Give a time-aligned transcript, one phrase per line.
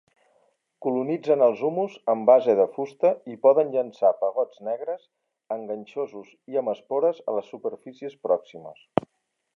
[0.85, 5.05] Colonitzen els humus amb base de fusta i poden llançar pegots negres,
[5.59, 8.87] enganxosos i amb espores a les superfícies pròximes.